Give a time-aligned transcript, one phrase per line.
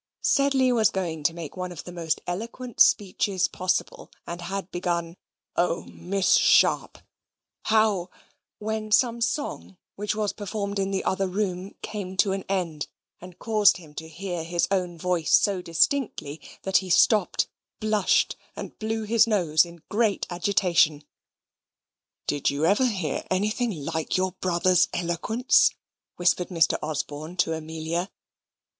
[0.23, 5.15] Sedley was going to make one of the most eloquent speeches possible, and had begun
[5.55, 6.97] "O Miss Sharp,
[7.65, 8.09] how"
[8.57, 12.87] when some song which was performed in the other room came to an end,
[13.19, 17.47] and caused him to hear his own voice so distinctly that he stopped,
[17.79, 21.03] blushed, and blew his nose in great agitation.
[22.25, 25.75] "Did you ever hear anything like your brother's eloquence?"
[26.15, 26.79] whispered Mr.
[26.81, 28.09] Osborne to Amelia.